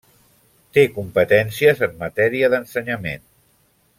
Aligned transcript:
Té 0.77 0.85
competències 0.93 1.83
en 1.89 1.95
matèria 2.01 2.51
d'Ensenyament. 2.55 3.29